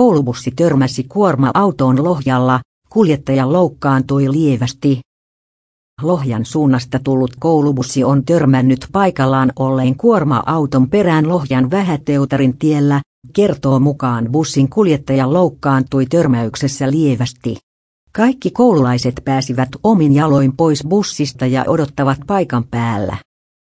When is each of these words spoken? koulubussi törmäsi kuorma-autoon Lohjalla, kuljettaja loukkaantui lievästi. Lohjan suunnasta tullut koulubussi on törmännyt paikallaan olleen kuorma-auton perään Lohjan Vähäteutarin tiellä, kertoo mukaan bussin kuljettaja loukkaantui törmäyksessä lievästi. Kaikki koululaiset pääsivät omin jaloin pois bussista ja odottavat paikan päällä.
koulubussi 0.00 0.50
törmäsi 0.56 1.04
kuorma-autoon 1.08 2.04
Lohjalla, 2.04 2.60
kuljettaja 2.90 3.52
loukkaantui 3.52 4.32
lievästi. 4.32 5.00
Lohjan 6.02 6.44
suunnasta 6.44 6.98
tullut 7.04 7.30
koulubussi 7.38 8.04
on 8.04 8.24
törmännyt 8.24 8.86
paikallaan 8.92 9.52
olleen 9.58 9.96
kuorma-auton 9.96 10.90
perään 10.90 11.28
Lohjan 11.28 11.70
Vähäteutarin 11.70 12.58
tiellä, 12.58 13.00
kertoo 13.32 13.80
mukaan 13.80 14.28
bussin 14.32 14.68
kuljettaja 14.68 15.32
loukkaantui 15.32 16.06
törmäyksessä 16.06 16.90
lievästi. 16.90 17.56
Kaikki 18.12 18.50
koululaiset 18.50 19.20
pääsivät 19.24 19.68
omin 19.82 20.14
jaloin 20.14 20.56
pois 20.56 20.84
bussista 20.88 21.46
ja 21.46 21.64
odottavat 21.66 22.18
paikan 22.26 22.64
päällä. 22.70 23.16